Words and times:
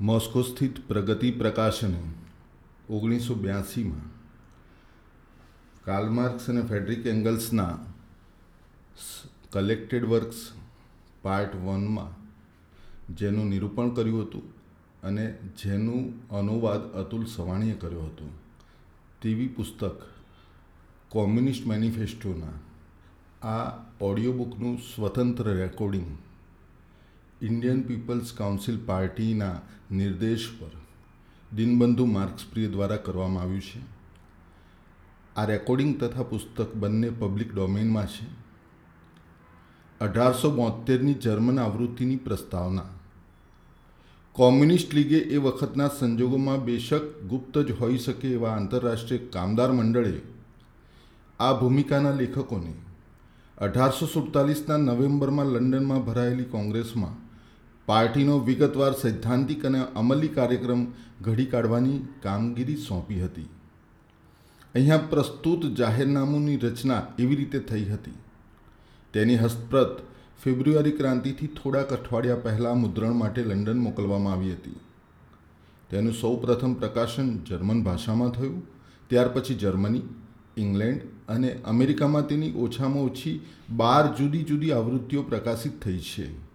Moscow 0.00 0.42
સ્થિત 0.42 0.88
પ્રગતિ 0.88 1.30
પ્રકાશને 1.30 2.02
ઓગણીસો 2.90 3.34
બ્યાસીમાં 3.34 4.10
કાર્લ 5.84 6.10
માર્ક્સ 6.10 6.50
અને 6.50 6.62
ફેડરિક 6.62 7.06
એંગલ્સના 7.06 7.78
કલેક્ટેડ 9.50 10.04
વર્ક્સ 10.04 10.52
પાર્ટ 11.22 11.56
વનમાં 11.56 12.12
જેનું 13.14 13.46
નિરૂપણ 13.46 13.88
કર્યું 13.88 14.22
હતું 14.22 14.42
અને 15.02 15.38
જેનું 15.64 16.28
અનુવાદ 16.28 16.80
અતુલ 16.80 17.26
સવાણીએ 17.26 17.74
કર્યો 17.74 18.02
હતો. 18.02 18.24
તેવી 19.22 19.48
પુસ્તક 19.48 20.02
કોમ્યુનિસ્ટ 21.08 21.66
મેનિફેસ્ટોના 21.66 22.56
આ 23.48 23.84
ઓડિયો 24.00 24.32
બુકનું 24.32 24.78
સ્વતંત્ર 24.78 25.54
રેકોર્ડિંગ 25.54 26.06
ઇન્ડિયન 27.42 27.82
પીપલ્સ 27.82 28.32
કાઉન્સિલ 28.32 28.78
પાર્ટીના 28.86 29.60
નિર્દેશ 29.92 30.48
પર 30.60 30.70
દિનબંધુ 31.56 32.06
માર્ક્સપ્રિય 32.06 32.68
દ્વારા 32.68 32.96
કરવામાં 32.96 33.42
આવ્યું 33.42 33.60
છે. 33.60 33.80
આ 35.36 35.44
રેકોર્ડિંગ 35.44 36.00
તથા 36.00 36.22
પુસ્તક 36.22 36.74
બંને 36.74 37.10
પબ્લિક 37.10 37.54
ડોમેનમાં 37.54 38.06
છે. 38.06 38.26
અઢારસો 40.00 40.50
બોતેરની 40.50 41.14
જર્મન 41.14 41.60
આવૃત્તિની 41.60 42.16
પ્રસ્તાવના. 42.16 42.82
કોમ્યુનિસ્ટ 44.32 44.94
લીગે 44.94 45.18
એ 45.18 45.36
વખતના 45.36 45.88
સંજોગોમાં 45.88 46.64
બેશક 46.64 47.22
ગુપ્ત 47.22 47.58
જ 47.58 47.70
હોઈ 47.70 47.98
શકે 47.98 48.28
એવા 48.28 48.50
આંતરરાષ્ટ્રીય 48.50 49.26
કામદાર 49.26 49.72
મંડળે 49.72 50.20
આ 51.40 51.52
ભૂમિકાના 51.52 52.10
લેખકોને 52.10 52.74
અઢારસો 53.58 54.06
સુડતાલીસના 54.06 54.76
નવેમ્બરમાં 54.76 55.46
લંડનમાં 55.46 56.04
ભરાયેલી 56.04 56.44
કોંગ્રેસમાં 56.44 57.27
પાર્ટીનો 57.88 58.38
વિગતવાર 58.38 58.92
સૈદ્ધાંતિક 58.92 59.64
અને 59.64 59.80
અમલી 59.96 60.28
કાર્યક્રમ 60.28 60.86
ઘડી 61.22 61.44
કાઢવાની 61.44 61.98
કામગીરી 62.22 62.76
સોંપી 62.76 63.20
હતી. 63.20 63.48
અહીંયા 64.74 64.96
પ્રસ્તુત 64.96 65.64
જાહેરનામુંની 65.76 66.56
રચના 66.56 67.02
એવી 67.18 67.36
રીતે 67.36 67.58
થઈ 67.58 67.84
હતી. 67.84 68.18
તેની 69.12 69.36
હસ્તપ્રત 69.36 70.02
ફેબ્રુઆરી 70.44 70.90
ક્રાંતિથી 70.90 71.46
થોડાક 71.46 71.92
અઠવાડિયા 71.92 72.34
પહેલાં 72.34 72.78
મુદ્રણ 72.78 73.16
માટે 73.16 73.42
લંડન 73.42 73.78
મોકલવામાં 73.78 74.32
આવી 74.32 74.52
હતી. 74.52 74.76
તેનું 75.90 76.12
સૌ 76.12 76.36
પ્રથમ 76.36 76.72
પ્રકાશન 76.72 77.30
જર્મન 77.44 77.82
ભાષામાં 77.82 78.30
થયું, 78.30 78.62
ત્યાર 79.08 79.28
પછી 79.28 79.54
જર્મની, 79.54 80.02
ઇંગ્લેન્ડ 80.56 81.00
અને 81.28 81.54
અમેરિકામાં 81.64 82.26
તેની 82.26 82.52
ઓછામાં 82.56 83.04
ઓછી 83.04 83.40
બાર 83.70 84.14
જુદી 84.14 84.44
જુદી 84.44 84.72
આવૃત્તિઓ 84.72 85.22
પ્રકાશિત 85.22 85.80
થઈ 85.84 85.98
છે. 85.98 86.47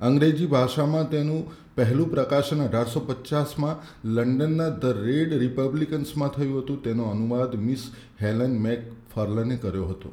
અંગ્રેજી 0.00 0.46
ભાષામાં 0.46 1.10
તેનું 1.10 1.52
પહેલું 1.74 2.10
પ્રકાશન 2.10 2.64
અઢારસો 2.64 3.00
પચાસમાં 3.00 3.76
લંડનના 4.04 4.68
ધ 4.68 4.84
રેડ 4.84 5.32
રિપબ્લિકન્સમાં 5.32 6.28
થયું 6.28 6.62
હતું. 6.62 6.82
તેનો 6.82 7.04
અનુવાદ 7.04 7.54
મિસ 7.54 7.90
હેલન 8.22 8.58
મેક 8.58 8.80
ફર્લને 9.14 9.56
કર્યો 9.56 9.84
હતો. 9.84 10.12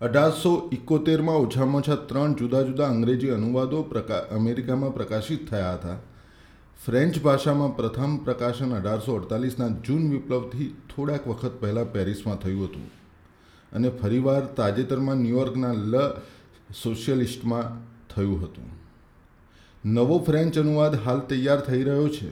અઢારસો 0.00 0.70
ઇકોતેરમાં 0.72 1.36
ઓછામાં 1.36 1.82
ઓછા 1.82 1.94
ત્રણ 1.94 2.34
જુદા 2.34 2.62
જુદા 2.62 2.86
અંગ્રેજી 2.86 3.28
અનુવાદો 3.28 3.82
પ્રકા, 3.82 4.18
અમેરિકામાં 4.30 4.94
પ્રકાશિત 4.94 5.50
થયા 5.50 5.72
હતા. 5.72 5.98
ફ્રેન્ચ 6.84 7.22
ભાષામાં 7.22 7.76
પ્રથમ 7.76 8.16
પ્રકાશન 8.16 8.74
અઢારસો 8.74 9.16
અડતાલીસના 9.16 9.68
જૂન 9.68 10.10
વિપ્લવથી 10.10 10.74
થોડાક 10.94 11.28
વખત 11.28 11.60
પહેલાં 11.60 11.92
પેરિસમાં 11.92 12.36
થયું 12.36 12.64
હતું. 12.64 12.90
અને 13.72 13.88
ફરીવાર 13.88 14.40
તાજેતરમાં 14.40 15.16
ન્યુયોર્કના 15.16 15.72
લ 15.72 15.94
સોશિયલિસ્ટમાં 16.82 17.95
થયું 18.16 18.42
હતું. 18.42 18.70
નવો 19.84 20.18
ફ્રેન્ચ 20.18 20.58
અનુવાદ 20.58 20.94
હાલ 21.04 21.20
તૈયાર 21.20 21.60
થઈ 21.60 21.82
રહ્યો 21.82 22.08
છે. 22.08 22.30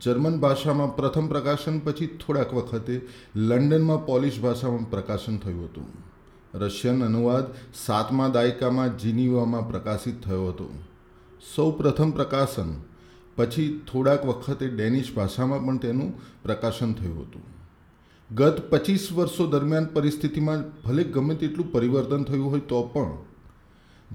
જર્મન 0.00 0.40
ભાષામાં 0.40 0.96
પ્રથમ 0.96 1.26
પ્રકાશન 1.26 1.78
પછી 1.78 2.06
થોડાક 2.06 2.54
વખતે 2.54 3.00
લંડનમાં 3.36 4.06
પોલિશ 4.06 4.40
ભાષામાં 4.40 4.90
પ્રકાશન 4.90 5.38
થયું 5.38 5.64
હતું. 5.64 5.88
રશિયન 6.58 7.04
અનુવાદ 7.04 7.44
સાતમા 7.86 8.28
દાયકામાં 8.28 8.98
જીનીવામાં 8.98 9.68
પ્રકાશિત 9.68 10.22
થયો 10.24 10.48
હતો. 10.48 10.68
સૌ 11.56 11.70
પ્રથમ 11.70 12.10
પ્રકાશન 12.10 12.74
પછી 13.36 13.80
થોડાક 13.92 14.26
વખતે 14.26 14.68
ડેનિશ 14.68 15.14
ભાષામાં 15.14 15.66
પણ 15.66 15.78
તેનું 15.78 16.12
પ્રકાશન 16.42 16.92
થયું 16.92 17.20
હતું. 17.20 17.42
ગત 18.30 18.70
પચીસ 18.70 19.08
વર્ષો 19.12 19.46
દરમિયાન 19.46 19.84
પરિસ્થિતિમાં 19.84 20.64
ભલે 20.82 21.04
ગમે 21.04 21.34
તેટલું 21.34 21.72
પરિવર્તન 21.72 22.24
થયું 22.24 22.50
હોય 22.50 22.60
તો 22.60 22.82
પણ 22.82 23.33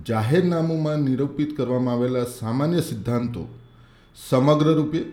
જાહેરનામુંમાં 0.07 0.97
નિરૂપિત 0.97 1.57
કરવામાં 1.57 1.93
આવેલા 1.93 2.23
સામાન્ય 2.23 2.81
સિદ્ધાંતો 2.81 3.47
સમગ્ર 4.29 4.73
રૂપે 4.73 5.05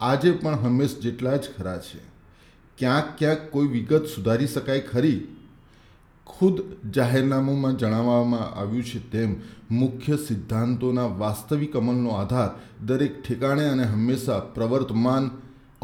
આજે 0.00 0.32
પણ 0.32 0.54
હંમેશ 0.54 0.98
જેટલા 0.98 1.36
જ 1.36 1.44
ખરા 1.56 1.78
છે. 1.78 1.98
ક્યાંક 2.78 3.18
ક્યાંક 3.18 3.50
કોઈ 3.50 3.66
વિગત 3.66 4.06
સુધારી 4.06 4.46
શકાય 4.46 4.80
ખરી. 4.80 5.20
ખુદ 6.26 6.62
જાહેરનામુંમાં 6.90 7.76
જણાવવામાં 7.76 8.40
આવ્યું 8.40 8.84
છે 8.84 9.10
તેમ 9.10 9.36
મુખ્ય 9.70 10.16
સિદ્ધાંતોના 10.16 11.06
વાસ્તવિક 11.06 11.76
અમલનો 11.76 12.10
આધાર 12.10 12.50
દરેક 12.86 13.22
ઠેકાણે 13.22 13.64
અને 13.64 13.84
હંમેશા 13.84 14.38
પ્રવર્તમાન 14.38 15.30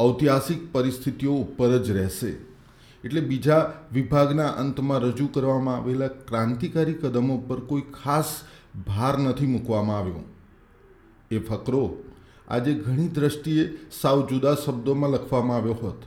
ઐતિહાસિક 0.01 0.71
પરિસ્થિતિઓ 0.71 1.33
ઉપર 1.33 1.77
જ 1.77 1.91
રહેશે. 1.91 2.52
એટલે 3.03 3.21
બીજા 3.21 3.61
વિભાગના 3.93 4.51
અંતમાં 4.57 5.01
રજૂ 5.01 5.27
કરવામાં 5.27 5.77
આવેલા 5.79 6.11
ક્રાંતિકારી 6.29 7.01
કદમો 7.01 7.35
પર 7.49 7.59
કોઈ 7.69 7.85
ખાસ 7.93 8.31
ભાર 8.87 9.15
નથી 9.17 9.51
મૂકવામાં 9.55 9.99
આવ્યો. 9.99 10.23
એ 11.31 11.39
ફકરો 11.39 11.83
આજે 12.47 12.71
ઘણી 12.85 13.09
દ્રષ્ટિએ 13.09 13.65
સાવ 14.01 14.25
જુદા 14.29 14.55
શબ્દોમાં 14.55 15.13
લખવામાં 15.15 15.59
આવ્યો 15.59 15.77
હોત. 15.83 16.01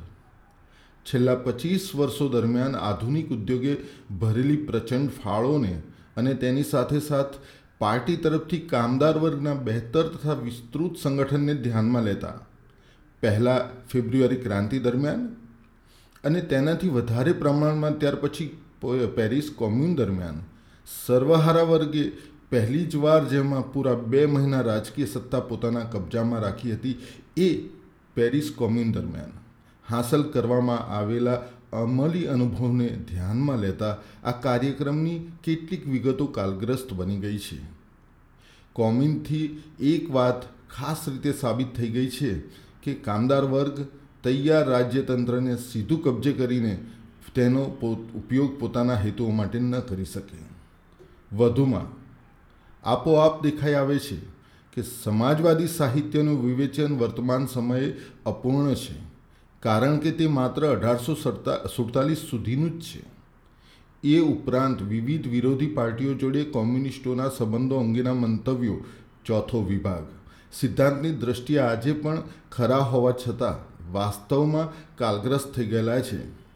છેલ્લા 1.07 1.37
પચીસ 1.45 1.85
વર્ષો 1.97 2.27
દરમિયાન 2.29 2.81
આધુનિક 2.81 3.29
ઉદ્યોગે 3.31 3.75
ભરેલી 4.21 4.65
પ્રચંડ 4.65 5.15
ફાળોને 5.21 5.75
અને 6.17 6.35
તેની 6.35 6.67
સાથે 6.73 6.99
સાથ 7.01 7.41
પાર્ટી 7.81 8.17
તરફથી 8.17 8.67
કામદાર 8.67 9.17
વર્ગના 9.19 9.57
બહેતર 9.63 10.07
તથા 10.13 10.43
વિસ્તૃત 10.43 11.03
સંગઠનને 11.03 11.55
ધ્યાનમાં 11.65 12.05
લેતા 12.05 12.37
પહેલાં 13.23 13.75
ફેબ્રુઆરી 13.89 14.45
ક્રાંતિ 14.45 14.79
દરમિયાન 14.79 15.27
અને 16.27 16.41
તેનાથી 16.53 16.93
વધારે 16.97 17.33
પ્રમાણમાં 17.43 17.99
ત્યાર 17.99 18.19
પછી 18.23 18.49
પેરિસ 19.15 19.51
કોમ્યુન 19.61 19.95
દરમિયાન. 19.95 20.39
સર્વહારા 20.87 21.67
વર્ગે 21.71 22.05
પહેલી 22.51 22.87
જ 22.87 23.03
વાર 23.05 23.23
જેમાં 23.25 23.67
પૂરા 23.73 23.97
બે 24.13 24.23
મહિના 24.27 24.65
રાજકીય 24.69 25.13
સત્તા 25.15 25.43
પોતાના 25.51 25.91
કબજામાં 25.93 26.43
રાખી 26.43 26.73
હતી 26.73 26.97
એ 27.39 27.49
પેરિસ 28.17 28.51
કોમ્યુન 28.57 28.93
દરમિયાન. 28.93 29.35
હાંસલ 29.85 30.25
કરવામાં 30.35 30.87
આવેલા 30.99 31.39
અમલી 31.77 32.27
અનુભવને 32.35 32.89
ધ્યાનમાં 33.09 33.59
લેતા 33.59 33.95
આ 34.25 34.37
કાર્યક્રમની 34.45 35.17
કેટલીક 35.45 35.89
વિગતો 35.89 36.27
કાલગ્રસ્ત 36.37 36.95
બની 36.95 37.23
ગઈ 37.25 37.41
છે. 37.47 37.59
કોમ્યુનથી 38.77 39.47
એક 39.93 40.05
વાત 40.17 40.49
ખાસ 40.71 41.03
રીતે 41.09 41.33
સાબિત 41.43 41.71
થઈ 41.77 41.91
ગઈ 41.91 42.11
છે 42.17 42.31
કે 42.83 42.95
કામદાર 43.07 43.45
વર્ગ 43.55 43.77
તૈયાર 44.27 44.69
રાજ્યતંત્રને 44.69 45.57
સીધું 45.65 46.05
કબજે 46.05 46.33
કરીને 46.33 46.75
તેનો 47.35 47.63
ઉપયોગ 48.15 48.53
પોતાના 48.61 48.95
હેતુઓ 48.97 49.31
માટે 49.31 49.59
ન 49.61 49.75
કરી 49.81 50.05
શકે. 50.05 50.39
વધુમાં, 51.33 51.89
આપોઆપ 52.85 53.43
દેખાઈ 53.43 53.75
આવે 53.75 53.99
છે 53.99 54.17
કે 54.73 54.85
સમાજવાદી 54.93 55.75
સાહિત્યનું 55.75 56.39
વિવેચન 56.45 56.97
વર્તમાન 56.99 57.45
સમયે 57.47 57.91
અપૂર્ણ 58.27 58.75
છે, 58.75 58.97
કારણ 59.63 59.99
કે 59.99 60.11
તે 60.11 60.27
માત્ર 60.29 60.67
અઢારસો 60.71 61.15
સડતા, 61.15 61.59
સુડતાલીસ 61.77 62.23
સુધીનું 62.31 62.73
જ 62.79 62.83
છે. 62.83 63.03
એ 64.05 64.19
ઉપરાંત 64.33 64.83
વિવિધ 64.83 65.29
વિરોધી 65.29 65.75
પાર્ટીઓ 65.75 66.15
જોડે 66.15 66.45
કોમ્યુનિસ્ટોના 66.57 67.31
સંબંધો 67.39 67.77
અંગેના 67.77 68.15
મંતવ્યો, 68.15 68.79
ચોથો 69.25 69.65
વિભાગ. 69.65 70.07
સિદ્ધાંતની 70.53 71.19
દ્રષ્ટિએ 71.23 71.59
આજે 71.59 71.93
પણ 71.93 72.23
ખરા 72.53 72.85
હોવા 72.91 73.17
છતાં 73.23 73.57
વાસ્તવમાં 73.93 74.97
કાલગ્રસ્ત 74.97 75.49
થઈ 75.49 75.67
ગયેલા 75.67 76.01
છે. 76.01 76.47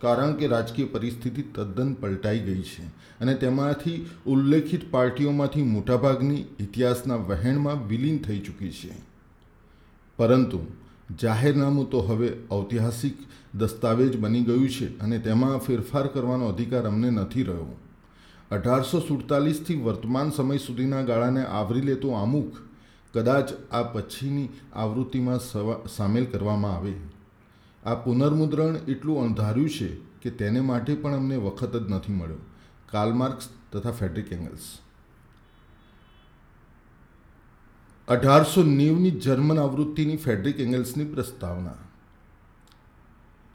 કારણ 0.00 0.32
કે 0.32 0.46
રાજકીય 0.46 0.84
પરિસ્થિતિ 0.84 1.42
તદ્દન 1.42 1.94
પલટાઈ 1.94 2.38
ગઈ 2.38 2.62
છે 2.62 2.82
અને 3.20 3.34
તેમાંથી 3.34 4.06
ઉલ્લેખિત 4.26 4.90
પાર્ટીઓમાંથી 4.90 5.62
મોટાભાગની 5.62 6.44
ઇતિહાસના 6.60 7.16
વહેણમાં 7.16 7.88
વિલીન 7.88 8.18
થઈ 8.18 8.40
ચૂકી 8.40 8.70
છે. 8.70 8.90
પરંતુ 10.16 10.60
જાહેરનામું 11.22 11.90
તો 11.90 12.00
હવે 12.00 12.28
ઐતિહાસિક 12.52 13.18
દસ્તાવેજ 13.54 14.16
બની 14.16 14.44
ગયું 14.44 14.68
છે 14.68 14.98
અને 14.98 15.18
તેમાં 15.18 15.58
ફેરફાર 15.58 16.06
કરવાનો 16.06 16.46
અધિકાર 16.46 16.86
અમને 16.86 17.10
નથી 17.10 17.42
રહ્યો. 17.42 17.76
અઢારસો 18.50 19.00
સુડતાલીસથી 19.00 19.74
વર્તમાન 19.74 20.30
સમય 20.30 20.56
સુધીના 20.56 21.02
ગાળાને 21.02 21.44
આવરી 21.44 21.80
લેતો 21.80 22.10
આમુખ 22.10 22.65
કદાચ 23.16 23.52
આ 23.72 23.82
પછીની 23.82 24.48
આવૃત્તિમાં 24.74 25.40
સામેલ 25.88 26.24
કરવામાં 26.26 26.76
આવે. 26.76 26.94
આ 27.84 27.94
પુનર્મુદ્રણ 27.94 28.76
એટલું 28.88 29.22
અણધાર્યું 29.22 29.70
છે 29.70 29.88
કે 30.22 30.30
તેને 30.30 30.60
માટે 30.60 30.94
પણ 30.94 31.16
અમને 31.16 31.36
વખત 31.36 31.76
જ 31.76 31.90
નથી 31.90 32.12
મળ્યો. 32.12 32.42
કાર્લમાર્ક્સ 32.92 33.48
તથા 33.72 33.90
ફેડરિક 33.90 34.32
એંગલ્સ 34.32 34.66
અઢારસો 38.08 38.62
નેવની 38.62 39.10
જર્મન 39.10 39.58
આવૃત્તિની 39.58 40.16
ફેડરિક 40.16 40.60
એંગલ્સની 40.60 41.04
પ્રસ્તાવના. 41.04 41.78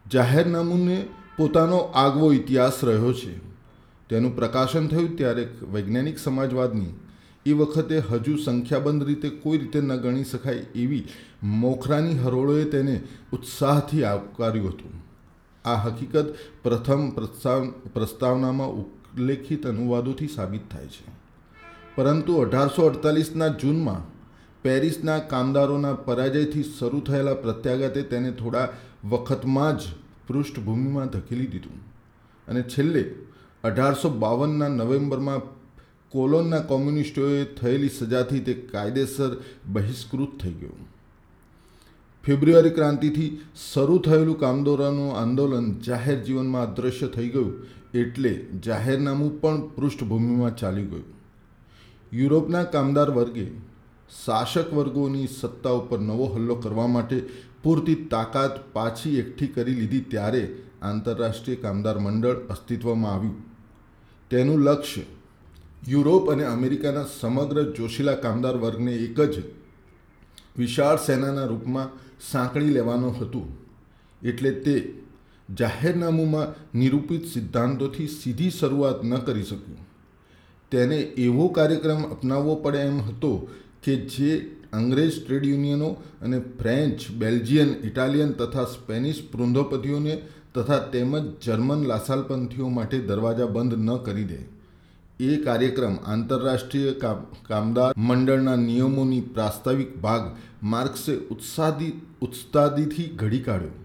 જાહેરનામુને 0.05 0.97
પોતાનો 1.37 1.77
આગવો 1.77 2.33
ઇતિહાસ 2.33 2.83
રહ્યો 2.83 3.13
છે. 3.13 3.33
તેનું 4.09 4.35
પ્રકાશન 4.35 4.87
થયું 4.87 5.15
ત્યારે 5.17 5.43
વૈજ્ઞાનિક 5.73 6.19
સમાજવાદની 6.19 6.91
એ 7.45 7.53
વખતે 7.53 7.99
હજુ 7.99 8.37
સંખ્યાબંધ 8.37 9.03
રીતે 9.03 9.29
કોઈ 9.29 9.57
રીતે 9.57 9.81
ન 9.81 9.95
ગણી 9.95 10.23
શકાય 10.23 10.55
એવી 10.55 11.07
મોખરાની 11.43 12.19
હરોળોએ 12.19 12.65
તેને 12.65 13.01
ઉત્સાહથી 13.31 14.03
આવકાર્યું 14.03 14.69
હતું. 14.69 14.91
આ 15.65 15.75
હકીકત 15.75 16.35
પ્રથમ 16.63 17.09
પ્રસ્તાવ, 17.09 17.69
પ્રસ્તાવનામાં 17.93 18.67
ઉલ્લેખિત 18.67 19.67
અનુવાદોથી 19.67 20.27
સાબિત 20.27 20.61
થાય 20.71 20.85
છે. 20.85 21.11
પરંતુ 21.95 22.35
અઢારસો 22.35 22.85
અડતાલીસના 22.85 23.47
જૂનમાં 23.47 24.21
પેરિસના 24.61 25.19
કામદારોના 25.19 25.93
પરાજયથી 25.93 26.63
શરૂ 26.63 26.99
થયેલા 26.99 27.33
પ્રત્યાઘાતે 27.33 28.01
તેને 28.01 28.31
થોડા 28.31 28.69
વખતમાં 29.09 29.77
જ 29.77 29.81
પૃષ્ઠભૂમિમાં 30.27 31.07
ધકેલી 31.07 31.47
દીધું. 31.47 31.79
અને 32.47 32.61
છેલ્લે 32.61 33.15
અઢારસો 33.63 34.09
બાવનના 34.09 34.67
નવેમ્બરમાં 34.67 35.60
કોલોનના 36.11 36.61
કોમ્યુનિસ્ટોએ 36.69 37.43
થયેલી 37.59 37.89
સજાથી 37.89 38.41
તે 38.47 38.53
કાયદેસર 38.71 39.31
બહિષ્કૃત 39.73 40.33
થઈ 40.41 40.55
ગયું. 40.61 40.81
ફેબ્રુઆરી 42.23 42.73
ક્રાંતિથી 42.77 43.29
શરૂ 43.65 43.99
થયેલું 43.99 44.39
કામદોરાનું 44.39 45.13
આંદોલન 45.15 45.69
જાહેર 45.87 46.17
જીવનમાં 46.27 46.65
અદૃશ્ય 46.67 47.07
થઈ 47.07 47.29
ગયું 47.29 47.53
એટલે 47.93 48.33
જાહેરનામું 48.67 49.31
પણ 49.41 49.61
પૃષ્ઠભૂમિમાં 49.75 50.57
ચાલી 50.57 50.87
ગયું. 50.91 51.07
યુરોપના 52.13 52.65
કામદાર 52.75 53.09
વર્ગે 53.11 53.47
શાસક 54.17 54.75
વર્ગોની 54.75 55.31
સત્તા 55.37 55.73
ઉપર 55.73 55.99
નવો 56.09 56.27
હલ્લો 56.35 56.55
કરવા 56.55 56.89
માટે 56.97 57.17
પૂરતી 57.63 57.97
તાકાત 58.13 58.59
પાછી 58.73 59.15
એકઠી 59.19 59.51
કરી 59.55 59.79
લીધી 59.79 60.03
ત્યારે 60.11 60.43
આંતરરાષ્ટ્રીય 60.81 61.63
કામદાર 61.65 61.97
મંડળ 61.99 62.45
અસ્તિત્વમાં 62.49 63.13
આવ્યું. 63.13 63.41
તેનું 64.31 64.61
લક્ષ્ય 64.63 65.07
યુરોપ 65.87 66.29
અને 66.29 66.43
અમેરિકાના 66.43 67.03
સમગ્ર 67.21 67.71
જોશીલા 67.71 68.13
કામદાર 68.13 68.57
વર્ગને 68.57 68.91
એક 68.91 69.21
જ 69.21 69.43
વિશાળ 70.57 70.97
સેનાના 70.97 71.45
રૂપમાં 71.45 71.89
સાંકળી 72.31 72.69
લેવાનું 72.69 73.11
હતું. 73.11 73.57
એટલે 74.23 74.51
તે 74.51 74.93
જાહેરનામુંમાં 75.57 76.79
નિરૂપિત 76.79 77.25
સિદ્ધાંતોથી 77.25 78.07
સીધી 78.07 78.49
શરૂઆત 78.49 79.03
ન 79.03 79.17
કરી 79.17 79.43
શક્યું. 79.43 79.77
તેને 80.71 80.95
એવો 80.95 81.47
કાર્યક્રમ 81.47 82.03
અપનાવવો 82.03 82.55
પડે 82.55 82.77
એમ 82.77 82.99
હતો 82.99 83.49
કે 83.83 83.95
જે 83.95 84.31
અંગ્રેજ 84.73 85.25
ટ્રેડ 85.25 85.45
યુનિયનો 85.45 85.89
અને 86.21 86.39
ફ્રેન્ચ, 86.39 87.11
બેલ્જિયન, 87.11 87.69
ઇટાલિયન 87.83 88.31
તથા 88.31 88.63
સ્પેનિશ 88.63 89.31
પૃંધોપતિઓને 89.31 90.21
તથા 90.55 90.77
તેમજ 90.77 91.31
જર્મન 91.41 91.85
લાસાલપંથીઓ 91.85 92.69
માટે 92.69 92.99
દરવાજા 92.99 93.45
બંધ 93.45 93.73
ન 93.73 93.97
કરી 93.97 94.23
દે. 94.23 94.60
એ 95.21 95.37
કાર્યક્રમ 95.37 95.95
આંતરરાષ્ટ્રીય 96.05 96.93
કામદાર 97.47 97.91
મંડળના 97.97 98.55
નિયમોની 98.55 99.21
પ્રાસ્તાવિક 99.35 99.93
ભાગ 100.01 100.25
માર્ક્સે 100.63 101.13
ઉત્સાદી 101.35 101.93
ઉત્સાદીથી 102.21 103.07
ઘડી 103.15 103.39
કાઢ્યો 103.39 103.77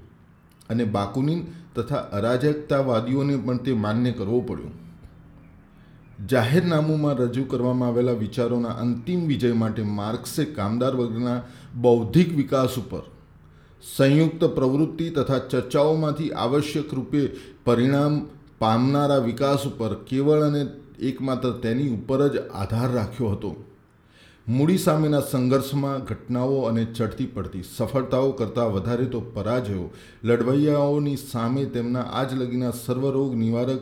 અને 0.71 0.85
બાકુનિન 0.85 1.45
તથા 1.77 2.03
અરાજકતાવાદીઓને 2.19 3.37
પણ 3.37 3.57
તે 3.57 3.73
માન્ય 3.73 4.13
કરવો 4.13 4.41
પડ્યો. 4.41 4.71
જાહેરનામુંમાં 6.27 7.17
રજૂ 7.17 7.45
કરવામાં 7.45 7.89
આવેલા 7.89 8.13
વિચારોના 8.13 8.79
અંતિમ 8.85 9.27
વિજય 9.27 9.53
માટે 9.53 9.83
માર્ક્સે 9.83 10.45
કામદાર 10.45 10.95
વર્ગના 10.95 11.37
બૌદ્ધિક 11.81 12.33
વિકાસ 12.37 12.79
ઉપર 12.79 13.03
સંયુક્ત 13.83 14.49
પ્રવૃત્તિ 14.55 15.11
તથા 15.11 15.39
ચર્ચાઓમાંથી 15.51 16.31
આવશ્યક 16.31 16.95
રૂપે 16.95 17.23
પરિણામ 17.65 18.15
પામનારા 18.59 19.19
વિકાસ 19.19 19.67
ઉપર 19.67 19.95
કેવળ 20.07 20.43
અને 20.43 20.63
એકમાત્ર 21.01 21.51
તેની 21.51 21.89
ઉપર 21.89 22.29
જ 22.29 22.39
આધાર 22.39 22.93
રાખ્યો 22.93 23.29
હતો. 23.29 23.65
મૂડી 24.49 24.79
સામેના 24.79 25.21
સંઘર્ષમાં 25.21 26.05
ઘટનાઓ 26.05 26.63
અને 26.63 26.85
ચડતી 26.85 27.27
પડતી 27.27 27.63
સફળતાઓ 27.77 28.33
કરતાં 28.33 28.73
વધારે 28.73 29.07
તો 29.07 29.21
પરાજયો, 29.21 29.91
લડવૈયાઓની 30.25 31.17
સામે 31.17 31.65
તેમના 31.65 32.01
આજ 32.01 32.35
લગીના 32.35 32.71
સર્વરોગ 32.71 33.35
નિવારક 33.35 33.81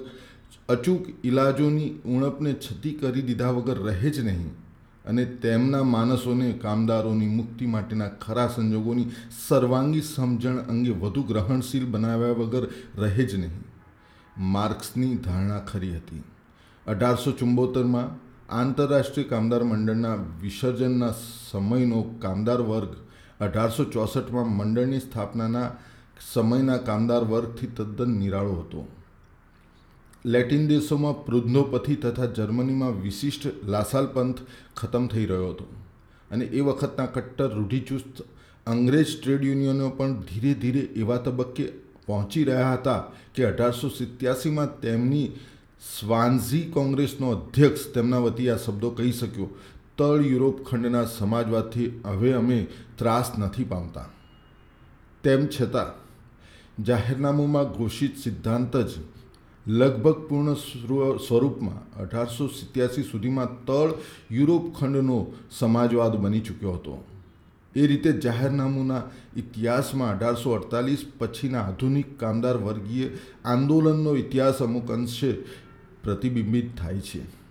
અચૂક 0.68 1.02
ઇલાજોની 1.24 1.90
ઉણપને 2.06 2.52
છતી 2.52 2.92
કરી 2.92 3.22
દીધા 3.22 3.50
વગર 3.50 3.78
રહે 3.78 4.10
જ 4.10 4.20
નહીં 4.20 4.52
અને 5.06 5.24
તેમના 5.24 5.82
માણસોને 5.82 6.52
કામદારોની 6.52 7.26
મુક્તિ 7.26 7.66
માટેના 7.66 8.08
ખરા 8.08 8.48
સંજોગોની 8.48 9.08
સર્વાંગી 9.48 10.00
સમજણ 10.00 10.58
અંગે 10.58 10.90
વધુ 10.90 11.22
ગ્રહણશીલ 11.22 11.86
બનાવ્યા 11.86 12.28
વગર 12.30 12.68
રહે 12.98 13.24
જ 13.24 13.34
નહીં. 13.34 13.50
માર્ક્સની 14.38 15.16
ધારણા 15.16 15.58
ખરી 15.58 15.96
હતી. 15.96 16.22
અઢારસો 16.86 17.30
ચુંબોતેરમાં 17.32 18.08
આંતરરાષ્ટ્રીય 18.50 19.28
કામદાર 19.28 19.62
મંડળના 19.64 20.16
વિસર્જનના 20.40 21.14
સમયનો 21.50 22.00
કામદાર 22.20 22.60
વર્ગ 22.62 22.92
અઢારસો 23.40 23.84
ચોસઠમાં 23.84 24.50
મંડળની 24.50 25.00
સ્થાપનાના 25.00 25.68
સમયના 26.32 26.78
કામદાર 26.78 27.24
વર્ગથી 27.24 27.70
તદ્દન 27.76 28.12
નિરાળો 28.18 28.54
હતો. 28.54 28.82
લેટિન 30.24 30.68
દેશોમાં 30.68 31.16
પૃદ્ધોપથી 31.26 31.96
તથા 31.96 32.26
જર્મનીમાં 32.26 33.00
વિશિષ્ટ 33.02 33.44
લાસાલપંથ 33.66 34.42
ખતમ 34.76 35.06
થઈ 35.06 35.26
રહ્યો 35.26 35.50
હતો 35.52 35.66
અને 36.30 36.44
એ 36.44 36.60
વખતના 36.60 37.06
કટ્ટર 37.06 37.50
રૂઢિચુસ્ત 37.54 38.22
અંગ્રેજ 38.66 39.08
ટ્રેડ 39.16 39.42
યુનિયનો 39.44 39.90
પણ 39.90 40.14
ધીરે 40.20 40.54
ધીરે 40.54 40.84
એવા 40.96 41.18
તબક્કે 41.18 41.66
પહોંચી 42.06 42.44
રહ્યા 42.44 42.76
હતા 42.76 43.00
કે 43.34 43.46
અઢારસો 43.46 43.88
સિત્યાસીમાં 43.90 44.72
તેમની 44.80 45.26
સ્વાન્ઝી 45.84 46.70
કોંગ્રેસનો 46.72 47.30
અધ્યક્ષ 47.30 47.82
તેમના 47.94 48.18
વતી 48.18 48.48
આ 48.50 48.56
શબ્દો 48.56 48.90
કહી 48.90 49.12
શક્યો. 49.12 49.48
તળ 49.98 50.22
યુરોપ 50.26 50.62
ખંડના 50.64 51.04
સમાજવાદથી 51.04 51.88
હવે 52.04 52.32
અમે 52.32 52.58
ત્રાસ 52.98 53.32
નથી 53.38 53.64
પામતા. 53.64 54.08
તેમ 55.24 55.46
છતાં, 55.46 55.90
જાહેરનામુંમાં 56.84 57.72
ઘોષિત 57.72 58.14
સિદ્ધાંત 58.16 58.76
જ 58.76 58.92
લગભગ 59.66 60.18
પૂર્ણ 60.28 60.54
સ્વરૂપમાં 61.26 61.80
અઢારસો 62.02 62.46
સિત્યાસી 62.58 63.02
સુધીમાં 63.02 63.56
તળ 63.64 63.90
યુરોપ 64.30 64.64
ખંડનો 64.78 65.18
સમાજવાદ 65.50 66.16
બની 66.16 66.40
ચૂક્યો 66.40 66.72
હતો. 66.72 66.94
એ 67.76 67.86
રીતે 67.86 68.10
જાહેરનામુના 68.24 69.02
ઇતિહાસમાં 69.36 70.10
અઢારસો 70.10 70.52
અડતાલીસ 70.52 71.02
પછીના 71.18 71.62
આધુનિક 71.62 72.10
કામદાર 72.20 72.56
વર્ગીય 72.56 73.08
આંદોલનનો 73.44 74.12
ઇતિહાસ 74.16 74.62
અમુક 74.62 74.90
અંશે 74.90 75.30
પ્રતિબિંબિત 76.04 76.78
થાય 76.78 77.00
છે. 77.00 77.44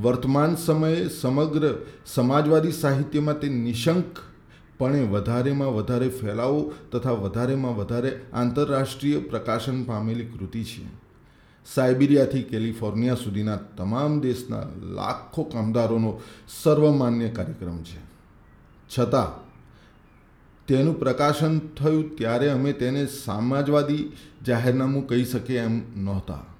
વર્તમાન 0.00 0.54
સમયે 0.54 1.08
સમગ્ર 1.08 1.74
સમાજવાદી 2.06 2.72
સાહિત્યમાં 2.72 3.40
તે 3.40 3.48
નિશંકપણે 3.48 5.02
વધારેમાં 5.02 5.74
વધારે 5.74 6.08
ફેલાવો 6.08 6.72
તથા 6.92 7.10
વધારેમાં 7.10 7.76
વધારે 7.76 8.20
આંતરરાષ્ટ્રીય 8.32 9.18
પ્રકાશન 9.18 9.84
પામેલી 9.84 10.24
કૃતિ 10.24 10.64
છે. 10.64 10.84
સાયબિરિયાથી 11.74 12.42
કેલિફોર્નિયા 12.42 13.14
સુધીના 13.14 13.56
તમામ 13.56 14.20
દેશના 14.20 14.62
લાખો 14.80 15.42
કામદારોનો 15.42 16.20
સર્વમાન્ય 16.62 17.28
કાર્યક્રમ 17.28 17.82
છે. 17.82 18.00
છતાં, 18.98 19.52
તેનું 20.66 21.00
પ્રકાશન 21.00 21.58
થયું 21.58 22.16
ત્યારે 22.16 22.48
અમે 22.48 22.72
તેને 22.72 23.06
સમાજવાદી 23.06 24.12
જાહેરનામું 24.46 25.06
કહી 25.06 25.24
શકીએ 25.24 25.58
એમ 25.58 26.04
નહોતા. 26.04 26.51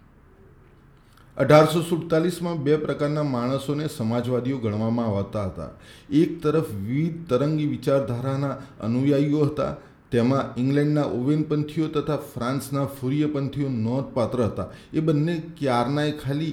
અઢારસો 1.36 1.80
સુડતાલીસમાં 1.82 2.58
બે 2.64 2.76
પ્રકારના 2.76 3.22
માણસોને 3.24 3.86
સમાજવાદીઓ 3.88 4.58
ગણવામાં 4.58 5.06
આવતા 5.06 5.44
હતા. 5.44 5.70
એક 6.10 6.42
તરફ 6.42 6.68
વિવિધ 6.88 7.22
તરંગી 7.28 7.66
વિચારધારાના 7.66 8.56
અનુયાયીઓ 8.80 9.44
હતા, 9.44 9.76
તેમાં 10.10 10.50
ઇંગ્લેન્ડના 10.56 11.04
ઓવેનપંથીઓ 11.04 11.88
તથા 11.88 12.16
ફ્રાન્સના 12.16 12.84
ફુરિયપંથીઓ 12.84 13.68
નોંધપાત્ર 13.68 14.42
હતા. 14.42 14.68
એ 14.92 15.00
બંને 15.00 15.42
ક્યારનાય 15.58 16.12
ખાલી 16.12 16.52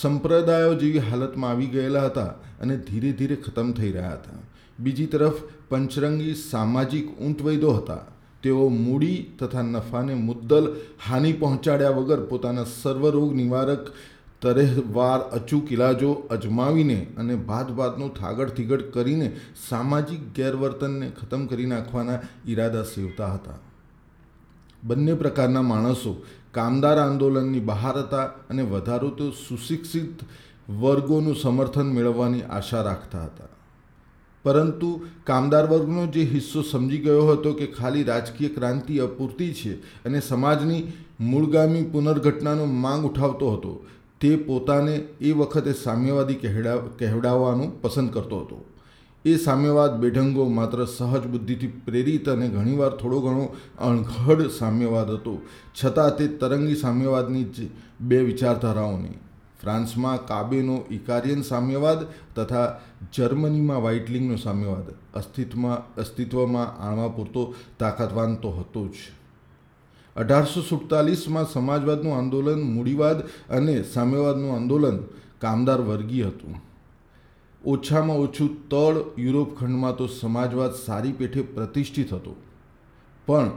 સંપ્રદાયો 0.00 0.74
જેવી 0.74 0.98
હાલતમાં 0.98 1.50
આવી 1.50 1.66
ગયેલા 1.66 2.04
હતા 2.06 2.26
અને 2.60 2.76
ધીરે 2.76 3.12
ધીરે 3.12 3.36
ખતમ 3.36 3.72
થઈ 3.72 3.92
રહ્યા 3.92 4.10
હતા. 4.10 4.44
બીજી 4.80 5.06
તરફ 5.06 5.40
પંચરંગી 5.68 6.34
સામાજિક 6.34 7.08
ઊંટવૈદો 7.20 7.72
હતા. 7.72 8.02
તેઓ 8.42 8.68
મૂડી 8.68 9.18
તથા 9.40 9.62
નફાને 9.62 10.14
મુદ્દલ 10.14 10.66
હાનિ 11.08 11.32
પહોંચાડ્યા 11.32 11.90
વગર 11.90 12.20
પોતાના 12.26 12.64
સર્વરોગ 12.82 13.34
નિવારક 13.34 13.92
તરેહવાર 14.42 15.20
અચૂક 15.32 15.72
ઇલાજો 15.72 16.10
અજમાવીને 16.30 16.98
અને 17.16 17.36
ભાત 17.36 17.70
ભાતનું 17.70 18.14
થાગડ 18.14 18.48
થીગડ 18.48 18.84
કરીને 18.90 19.32
સામાજિક 19.68 20.20
ગેરવર્તનને 20.34 21.08
ખતમ 21.20 21.46
કરી 21.46 21.66
નાખવાના 21.66 22.20
ઈરાદા 22.46 22.82
સેવતા 22.82 23.26
હતા. 23.26 23.58
બંને 24.84 25.14
પ્રકારના 25.14 25.62
માણસો 25.62 26.12
કામદાર 26.52 26.98
આંદોલનની 26.98 27.60
બહાર 27.60 27.96
હતા 27.98 28.26
અને 28.50 28.62
વધારો 28.62 29.10
તો 29.10 29.30
સુશિક્ષિત 29.30 30.24
વર્ગોનું 30.80 31.36
સમર્થન 31.36 31.92
મેળવવાની 31.92 32.42
આશા 32.42 32.82
રાખતા 32.82 33.24
હતા. 33.24 33.50
પરંતુ 34.44 34.90
કામદાર 35.24 35.66
વર્ગનો 35.66 36.06
જે 36.06 36.24
હિસ્સો 36.24 36.62
સમજી 36.62 36.98
ગયો 36.98 37.26
હતો 37.26 37.52
કે 37.52 37.66
ખાલી 37.66 38.02
રાજકીય 38.02 38.48
ક્રાંતિ 38.48 38.98
અપૂરતી 39.00 39.52
છે 39.54 39.72
અને 40.04 40.20
સમાજની 40.20 40.82
મૂળગામી 41.20 41.82
પુનર્ઘટનાનો 41.82 42.64
માંગ 42.64 43.06
ઉઠાવતો 43.06 43.50
હતો 43.50 43.72
તે 44.20 44.36
પોતાને 44.36 44.94
એ 45.20 45.32
વખતે 45.32 45.72
સામ્યવાદી 45.72 46.34
કહેડા, 46.34 46.76
કહેવડાવવાનું 46.98 47.82
પસંદ 47.82 48.10
કરતો 48.12 48.40
હતો. 48.40 48.64
એ 49.24 49.36
સામ્યવાદ 49.36 50.00
બેઢંગો 50.00 50.44
માત્ર 50.48 50.84
સહજ 50.84 51.26
બુદ્ધિથી 51.26 51.66
પ્રેરિત 51.66 52.28
અને 52.28 52.48
ઘણીવાર 52.48 52.90
થોડો 52.90 53.20
ઘણો 53.20 53.44
અણઘડ 53.78 54.50
સામ્યવાદ 54.50 55.10
હતો. 55.10 55.42
છતાં 55.78 56.16
તે 56.16 56.28
તરંગી 56.28 56.76
સામ્યવાદની 56.76 57.44
જ 57.44 57.68
બે 58.00 58.18
વિચારધારાઓની, 58.22 59.18
ફ્રાન્સમાં 59.60 60.26
કાબેનો 60.26 60.76
ઇકારિયન 60.90 61.42
સામ્યવાદ 61.42 62.06
તથા 62.36 62.80
જર્મનીમાં 63.12 63.82
વાઇટલિંગનો 63.82 64.36
સામ્યવાદ, 64.36 64.88
અસ્તિત્વમાં 65.14 65.94
અસ્તિત્વમાં 65.96 66.74
આણવા 66.82 67.08
પૂરતો 67.08 67.54
તાકાતવાન 67.78 68.36
તો 68.36 68.50
હતો 68.50 68.88
જ. 68.88 68.96
અઢારસો 70.18 70.60
સુડતાલીસમાં 70.62 71.46
સમાજવાદનું 71.46 72.14
આંદોલન, 72.14 72.60
મૂડીવાદ 72.74 73.20
અને 73.50 73.76
સામ્યવાદનું 73.86 74.54
આંદોલન 74.54 74.98
કામદાર 75.40 75.80
વર્ગીય 75.82 76.28
હતું. 76.28 76.54
ઓછામાં 77.64 78.18
ઓછું 78.18 78.50
તળ 78.70 78.96
યુરોપ 79.18 79.50
ખંડમાં 79.58 79.96
તો 79.96 80.06
સમાજવાદ 80.14 80.72
સારી 80.76 81.12
પેઠે 81.12 81.42
પ્રતિષ્ઠિત 81.54 82.10
હતો. 82.12 82.32
પણ 83.28 83.50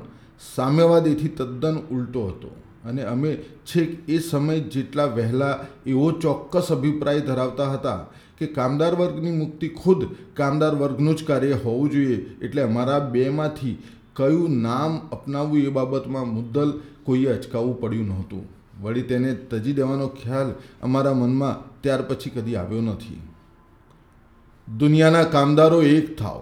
સામ્યવાદ 0.56 1.06
એથી 1.08 1.36
તદ્દન 1.38 1.78
ઉલટો 1.92 2.24
હતો 2.28 2.52
અને 2.86 3.02
અમે 3.06 3.32
છેક 3.66 3.90
એ 4.08 4.20
સમય 4.20 4.58
જેટલા 4.70 5.08
વહેલા 5.10 5.56
એવો 5.86 6.08
ચોક્કસ 6.20 6.72
અભિપ્રાય 6.72 7.22
ધરાવતા 7.22 7.70
હતા 7.70 8.00
કે 8.38 8.50
કામદાર 8.50 8.94
વર્ગની 8.96 9.36
મુક્તિ 9.38 9.70
ખુદ 9.76 10.06
કામદાર 10.34 10.74
વર્ગનું 10.76 11.16
જ 11.16 11.24
કાર્ય 11.24 11.62
હોવું 11.66 11.92
જોઈએ 11.92 12.18
એટલે 12.42 12.64
અમારા 12.64 13.02
બેમાંથી 13.10 13.76
કયું 14.22 14.62
નામ 14.62 14.98
અપનાવવું 15.12 15.60
એ 15.60 15.70
બાબતમાં 15.70 16.34
મુદ્દલ 16.34 16.74
કોઈએ 17.04 17.34
અચકાવવું 17.34 17.80
પડ્યું 17.80 18.08
નહોતું. 18.08 18.46
વળી 18.82 19.10
તેને 19.10 19.34
તજી 19.50 19.74
દેવાનો 19.74 20.08
ખ્યાલ 20.22 20.54
અમારા 20.84 21.14
મનમાં 21.14 21.82
ત્યાર 21.82 22.02
પછી 22.02 22.30
કદી 22.30 22.56
આવ્યો 22.56 22.82
નથી. 22.82 23.20
દુનિયાના 24.68 25.28
કામદારો 25.36 25.82
એક 25.90 26.08
થાવ. 26.20 26.40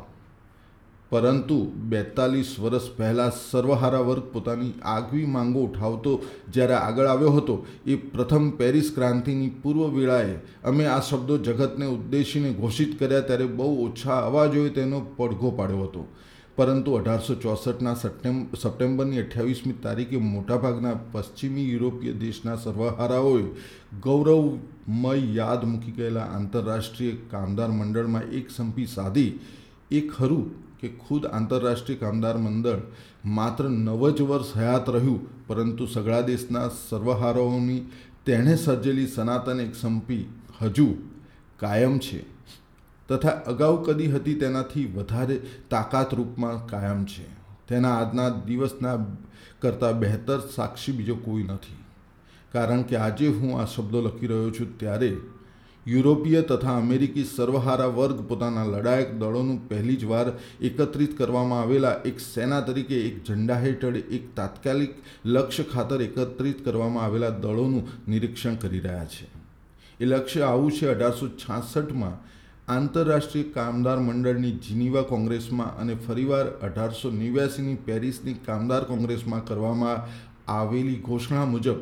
પરંતુ 1.11 1.55
બેતાલીસ 1.89 2.49
વર્ષ 2.59 2.87
પહેલાં 2.97 3.31
સર્વહારા 3.31 3.99
વર્ગ 3.99 4.25
પોતાની 4.33 4.73
આગવી 4.85 5.25
માંગો 5.25 5.61
ઉઠાવતો 5.61 6.11
જ્યારે 6.49 6.73
આગળ 6.73 7.05
આવ્યો 7.05 7.31
હતો, 7.31 7.55
એ 7.87 7.95
પ્રથમ 7.95 8.49
પેરિસ 8.49 8.91
ક્રાંતિની 8.95 9.49
પૂર્વ 9.63 9.81
વેળાએ 9.95 10.35
અમે 10.63 10.85
આ 10.85 10.99
શબ્દો 10.99 11.37
જગતને 11.37 11.85
ઉદ્દેશીને 11.85 12.51
ઘોષિત 12.53 12.91
કર્યા 12.99 13.19
ત્યારે 13.21 13.45
બહુ 13.45 13.71
ઓછા 13.85 14.19
અવાજોએ 14.19 14.69
તેનો 14.69 14.99
પડઘો 15.17 15.51
પાડ્યો 15.51 15.83
હતો. 15.83 16.03
પરંતુ 16.59 16.93
અઢારસો 16.97 17.33
ચોસઠના 17.43 17.95
સપ્ટેમ્બ 17.95 18.55
સપ્ટેમ્બરની 18.61 19.19
અઠ્યાવીસમી 19.19 19.75
તારીખે 19.83 20.19
મોટાભાગના 20.23 20.95
પશ્ચિમી 21.11 21.67
યુરોપીય 21.73 22.13
દેશના 22.23 22.55
સર્વહારાઓએ 22.63 23.45
ગૌરવમય 24.05 25.13
યાદ 25.37 25.63
મૂકી 25.63 25.93
ગયેલા 25.99 26.25
આંતરરાષ્ટ્રીય 26.37 27.19
કામદાર 27.31 27.69
મંડળમાં 27.71 28.33
એક 28.39 28.51
સંપી 28.51 28.87
સાધી 28.95 29.31
એ 29.91 30.01
ખરું 30.07 30.49
કે 30.81 30.89
ખુદ 31.03 31.29
આંતરરાષ્ટ્રીય 31.29 32.01
કામદાર 32.03 32.37
મંડળ 32.37 32.81
માત્ર 33.37 33.69
નવ 33.69 34.11
જ 34.17 34.27
વર્ષ 34.31 34.51
હયાત 34.55 34.91
રહ્યું, 34.95 35.21
પરંતુ 35.47 35.87
સગળા 35.87 36.21
દેશના 36.21 36.65
સર્વહારાઓની 36.81 37.79
તેણે 38.25 38.57
સર્જેલી 38.65 39.07
સનાતન 39.07 39.59
એક 39.59 39.73
સંપી 39.75 40.23
હજુ 40.59 40.89
કાયમ 41.57 41.97
છે. 41.99 42.19
તથા 43.09 43.29
અગાઉ 43.29 43.83
કદી 43.83 44.11
હતી 44.11 44.33
તેનાથી 44.33 44.85
વધારે 44.85 45.41
તાકાત 45.69 46.13
રૂપમાં 46.13 46.67
કાયમ 46.67 47.05
છે. 47.05 47.27
તેના 47.67 47.95
આજના 47.95 48.29
દિવસના 48.29 48.97
કરતાં 49.59 49.99
બહેતર 49.99 50.39
સાક્ષી 50.55 50.91
બીજો 50.91 51.15
કોઈ 51.15 51.43
નથી. 51.43 51.83
કારણ 52.51 52.81
કે 52.81 52.95
આજે 52.95 53.27
હું 53.27 53.61
આ 53.61 53.65
શબ્દો 53.65 54.01
લખી 54.01 54.27
રહ્યો 54.27 54.51
છું 54.51 54.77
ત્યારે 54.77 55.17
યુરોપીય 55.87 56.41
તથા 56.41 56.77
અમેરિકી 56.77 57.23
સર્વહારા 57.23 57.85
વર્ગ 57.85 58.21
પોતાના 58.27 58.63
લડાયક 58.63 59.19
દળોનું 59.19 59.69
પહેલી 59.69 59.95
જ 59.95 60.05
વાર 60.05 60.27
એકત્રિત 60.61 61.17
કરવામાં 61.17 61.61
આવેલા 61.61 61.95
એક 62.05 62.19
સેના 62.19 62.61
તરીકે 62.61 62.95
એક 62.95 63.25
ઝંડા 63.25 63.59
હેઠળ 63.59 63.95
એક 63.95 64.35
તાત્કાલિક 64.35 64.93
લક્ષ્ય 65.25 65.63
ખાતર 65.63 66.01
એકત્રિત 66.01 66.65
કરવામાં 66.65 67.03
આવેલા 67.03 67.29
દળોનું 67.29 67.87
નિરીક્ષણ 68.07 68.55
કરી 68.55 68.79
રહ્યા 68.79 69.05
છે. 69.05 69.27
એ 69.99 70.05
લક્ષ્ય 70.05 70.41
આવું 70.41 70.71
છે 70.71 70.87
અઢારસો 70.87 71.27
છાસઠમાં 71.27 72.38
આંતરરાષ્ટ્રીય 72.69 73.51
કામદાર 73.53 73.99
મંડળની 73.99 74.55
જીનીવા 74.65 75.03
કોંગ્રેસમાં 75.03 75.77
અને 75.77 75.93
ફરીવાર 75.97 76.47
અઢારસો 76.61 77.09
નેવ્યાસીની 77.11 77.79
પેરિસની 77.85 78.35
કામદાર 78.45 78.83
કોંગ્રેસમાં 78.85 79.41
કરવામાં 79.41 80.03
આવેલી 80.47 80.99
ઘોષણા 80.99 81.45
મુજબ 81.45 81.79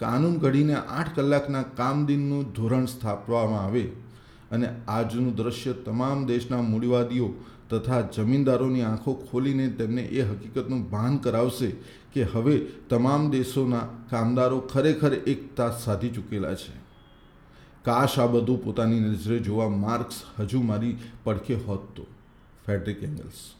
કાનૂન 0.00 0.36
ઘડીને 0.38 0.76
આઠ 0.76 1.14
કલાકના 1.14 1.64
કામદિનનું 1.74 2.44
ધોરણ 2.54 2.86
સ્થાપવામાં 2.86 3.64
આવે 3.64 3.84
અને 4.50 4.68
આજનું 4.88 5.32
દ્રશ્ય 5.36 5.74
તમામ 5.84 6.22
દેશના 6.26 6.62
મૂડીવાદીઓ 6.62 7.30
તથા 7.70 8.02
જમીનદારોની 8.10 8.82
આંખો 8.82 9.14
ખોલીને 9.22 9.66
તેમને 9.78 10.04
એ 10.12 10.22
હકીકતનું 10.22 10.84
ભાન 10.84 11.18
કરાવશે 11.18 11.70
કે 12.14 12.28
હવે 12.32 12.54
તમામ 12.88 13.26
દેશોના 13.30 13.82
કામદારો 14.10 14.60
ખરેખર 14.66 15.12
એકતા 15.26 15.70
સાધી 15.78 16.10
ચૂકેલા 16.10 16.54
છે. 16.54 16.72
કાશ 17.84 18.18
આ 18.18 18.26
બધું 18.26 18.64
પોતાની 18.64 19.00
નજરે 19.00 19.38
જોવા 19.38 19.68
માર્ક્સ 19.68 20.22
હજુ 20.38 20.62
મારી 20.62 20.96
પડખે 21.24 21.54
હોત 21.54 21.96
તો. 21.96 22.06
Frederick 22.66 23.02
angles 23.02 23.59